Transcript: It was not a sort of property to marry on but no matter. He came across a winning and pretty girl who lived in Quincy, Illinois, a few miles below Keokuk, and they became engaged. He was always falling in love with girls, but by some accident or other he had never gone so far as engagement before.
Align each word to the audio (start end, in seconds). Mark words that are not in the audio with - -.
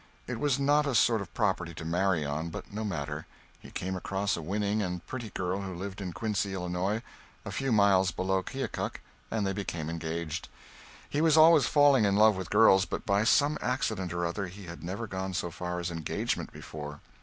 It 0.25 0.39
was 0.39 0.57
not 0.57 0.87
a 0.87 0.95
sort 0.95 1.21
of 1.21 1.31
property 1.35 1.75
to 1.75 1.85
marry 1.85 2.25
on 2.25 2.49
but 2.49 2.73
no 2.73 2.83
matter. 2.83 3.27
He 3.59 3.69
came 3.69 3.95
across 3.95 4.35
a 4.35 4.41
winning 4.41 4.81
and 4.81 5.05
pretty 5.05 5.29
girl 5.29 5.61
who 5.61 5.75
lived 5.75 6.01
in 6.01 6.11
Quincy, 6.11 6.55
Illinois, 6.55 7.03
a 7.45 7.51
few 7.51 7.71
miles 7.71 8.09
below 8.09 8.41
Keokuk, 8.41 8.99
and 9.29 9.45
they 9.45 9.53
became 9.53 9.91
engaged. 9.91 10.49
He 11.07 11.21
was 11.21 11.37
always 11.37 11.67
falling 11.67 12.05
in 12.05 12.15
love 12.15 12.35
with 12.35 12.49
girls, 12.49 12.85
but 12.85 13.05
by 13.05 13.23
some 13.25 13.59
accident 13.61 14.11
or 14.11 14.25
other 14.25 14.47
he 14.47 14.65
had 14.65 14.83
never 14.83 15.05
gone 15.05 15.35
so 15.35 15.51
far 15.51 15.79
as 15.79 15.91
engagement 15.91 16.51
before. 16.51 16.99